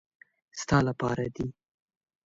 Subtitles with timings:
[0.61, 1.47] ستا له پاره دي.